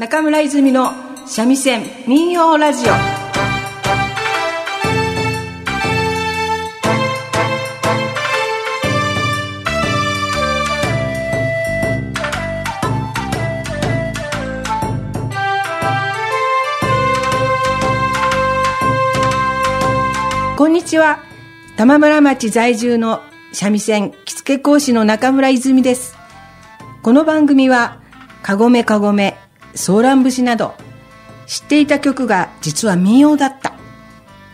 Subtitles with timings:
[0.00, 0.94] 中村泉の
[1.26, 2.92] 三味線民謡ラジオ。
[20.56, 21.18] こんにちは。
[21.76, 23.20] 玉村町在住の
[23.52, 26.16] 三味線着付け講師の中村泉です。
[27.02, 28.00] この番組は
[28.42, 29.36] かごめかごめ
[29.74, 30.74] ソーラン節など
[31.46, 33.74] 知っていた曲が実は民謡だった。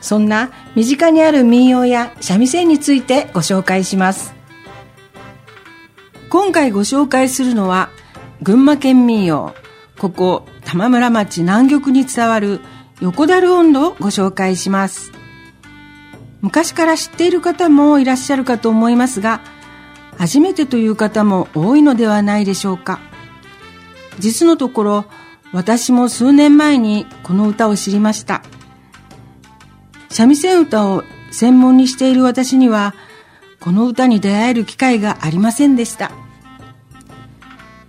[0.00, 4.34] そんな身近にある民謡や三味線についてご紹介します。
[6.30, 7.90] 今回ご紹介するのは
[8.42, 9.54] 群馬県民謡
[9.98, 12.60] ここ玉村町南玉に伝わる
[13.00, 15.12] 横樽温度をご紹介します。
[16.40, 19.40] 昔から知っている方もいらっしゃるかと思いますが
[20.16, 23.00] 初めてという方も多いのではないでしょうか。
[24.18, 25.04] 実のところ
[25.52, 28.42] 私も数年前にこの歌を知りました。
[30.10, 32.94] 三味線歌を専門にしている私には
[33.60, 36.10] この歌に出会える機会がありませんでした。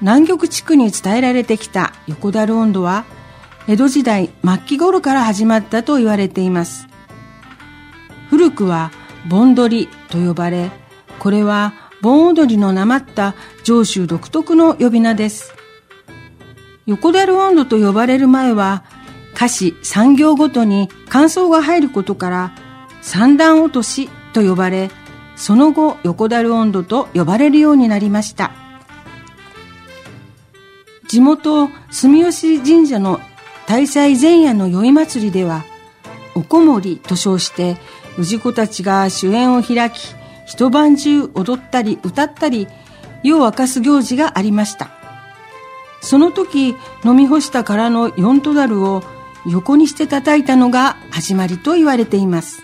[0.00, 3.04] 南極地区に伝えられてきた横樽温度は
[3.68, 6.86] 江戸時代末期頃から始まったと言われています。
[8.30, 8.90] 古くは
[9.28, 10.70] 盆踊りと呼ばれ
[11.18, 15.59] これは盆踊りのなまった上州独特の呼び名です。
[16.90, 18.82] 横樽温度と呼ばれる前は
[19.36, 22.52] 歌詞産業ごとに感想が入ることから
[23.00, 24.90] 三段落としと呼ばれ
[25.36, 28.50] その後横樽温度と呼ばれるようになりました。
[31.06, 33.20] 地元住吉神社の
[33.68, 35.64] 大祭前夜の宵祭りでは
[36.34, 37.76] おこもりと称して
[38.18, 42.66] 氏子たちが主演を開き一晩中踊ったり歌ったり
[43.22, 44.99] 夜を明かす行事がありました。
[46.00, 49.02] その時飲み干した空の四トダルを
[49.46, 52.62] 横にして叩いたのが始まりと言われています。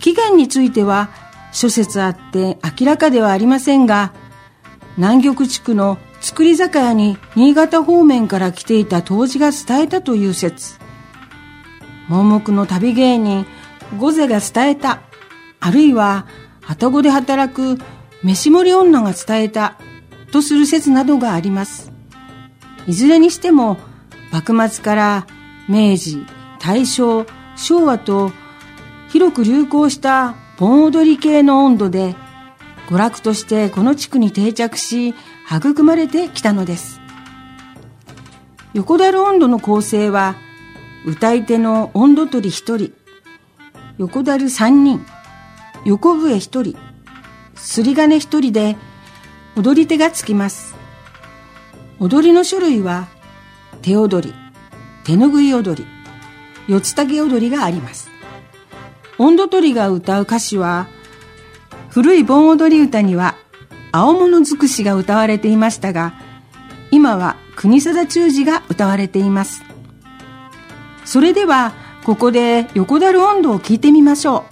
[0.00, 1.10] 起源については
[1.52, 4.12] 諸説あって明らかではありませんが
[4.96, 10.78] 南極地区の造り酒屋に新潟方面から来ていた杜氏が伝えたという説。
[12.08, 13.46] 盲目の旅芸人
[13.98, 15.02] 御瀬が伝えた
[15.60, 16.26] あるいは
[16.62, 17.78] 旅籠で働く
[18.22, 19.76] 飯盛り女が伝えた
[20.32, 21.92] とする説などがあります。
[22.88, 23.76] いずれにしても
[24.32, 25.26] 幕末から
[25.68, 26.26] 明治
[26.58, 28.32] 大正昭和と
[29.10, 32.16] 広く流行した盆踊り系の温度で
[32.88, 35.14] 娯楽としてこの地区に定着し
[35.50, 37.00] 育まれてきたのです。
[38.74, 40.34] 横樽温度の構成は
[41.06, 42.92] 歌い手の温度取り1人
[43.98, 45.04] 横樽3人
[45.84, 46.76] 横笛1人
[47.54, 48.76] すり金1人で
[49.54, 50.74] 踊り手がつきます。
[52.00, 53.08] 踊りの種類は
[53.82, 54.34] 手踊り
[55.04, 55.88] 手ぬぐい踊り
[56.68, 58.08] 四つ竹踊りがあります。
[59.18, 60.88] 温度取りが歌う歌詞は
[61.90, 63.36] 古い盆踊り歌には
[63.92, 66.14] 青物尽くしが歌われていましたが
[66.90, 69.62] 今は国定忠治が歌われています。
[71.04, 71.74] それでは
[72.04, 74.51] ここで横樽温度を聞いてみましょう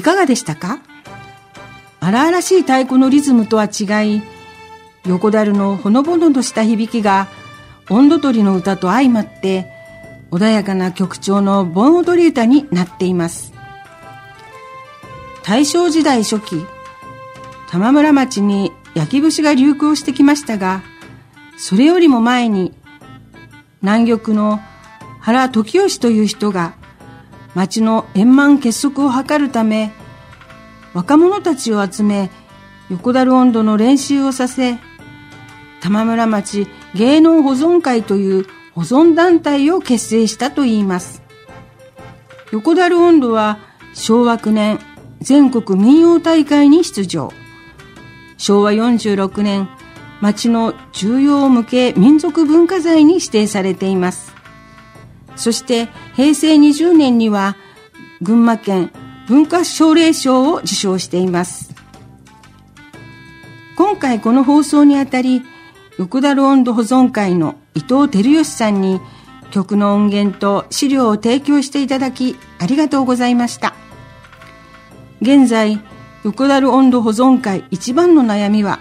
[0.00, 0.80] いかがでしたか？
[2.00, 4.22] 荒々しい太鼓のリズムとは違い、
[5.04, 7.28] 横樽のほのぼのとした響きが、
[7.90, 9.70] 温度取りの歌と相まって、
[10.30, 13.52] 穏やかな曲調の盆踊り歌になっています。
[15.42, 16.64] 大正時代初期、
[17.68, 20.82] 玉村町に焼き節が流行してきましたが、
[21.58, 22.72] それよりも前に、
[23.82, 24.60] 南玉の
[25.20, 26.72] 原時吉という人が、
[27.54, 29.92] 町の円満結束を図るため、
[30.94, 32.30] 若者たちを集め、
[32.90, 34.78] 横樽温度の練習をさせ、
[35.80, 41.22] 玉村町芸能保存会という保存団体を結成したといいます。
[42.52, 43.58] 横樽温度は
[43.94, 44.78] 昭和9年
[45.20, 47.32] 全国民謡大会に出場。
[48.38, 49.68] 昭和46年、
[50.20, 54.29] 町の重要無形民族文化財に指定されています。
[55.36, 57.56] そして平成20年には
[58.22, 58.90] 群馬県
[59.26, 61.74] 文化奨励賞を受賞しています。
[63.76, 65.42] 今回この放送にあたり、
[65.98, 69.00] 横ダル温度保存会の伊藤照義さんに
[69.50, 73.74] 曲の音源と資料を提供していただきありがとうございました。
[75.22, 75.80] 現在、
[76.24, 78.80] 横ダル温度保存会一番の悩みは、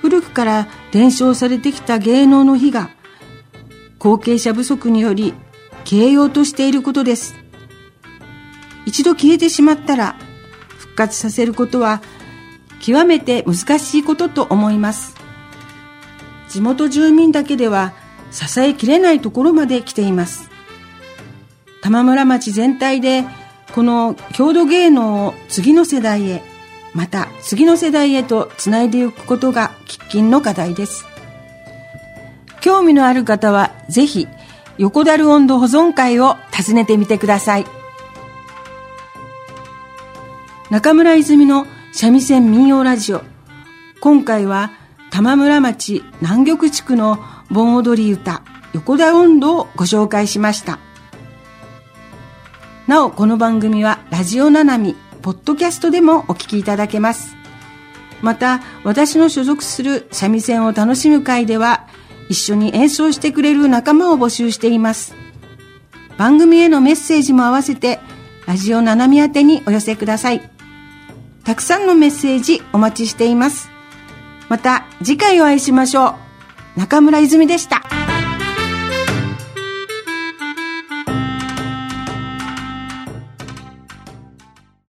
[0.00, 2.90] 古くから伝承されてきた芸能の火が、
[3.98, 5.34] 後継者不足により
[5.84, 7.34] 消えようとしていることです。
[8.86, 10.16] 一度消えてしまったら
[10.78, 12.02] 復活させることは
[12.80, 15.14] 極めて難しいことと思います。
[16.48, 17.92] 地元住民だけでは
[18.30, 20.50] 支えきれないところまで来ています。
[21.80, 23.24] 玉村町全体で
[23.74, 26.42] この郷土芸能を次の世代へ
[26.94, 31.06] また次の世代へとつないでいくことが喫緊の課題です。
[32.60, 34.28] 興味のある方はぜひ
[34.78, 37.66] 横樽温度保存会を訪ねてみてください。
[40.70, 43.22] 中村泉の三味線民謡ラジオ。
[44.00, 44.70] 今回は
[45.10, 47.18] 玉村町南玉地区の
[47.50, 50.78] 盆踊り歌横田温度をご紹介しました。
[52.86, 57.36] なおこの番組はラジオななみポッドキャストでもお聞きいただけます。
[58.22, 61.86] また私の所属する三味線を楽しむ会では
[62.32, 65.14] 一緒に演奏してくれる仲間を募集しています
[66.18, 68.00] 番組へのメッセージも合わせて
[68.46, 70.52] ラジオ七海宛てにお寄せください
[71.44, 73.70] たくさんのメッセージお待ちしています。
[74.48, 76.16] また次回お会いしましょ
[76.76, 76.80] う。
[76.80, 77.82] 中村泉でした。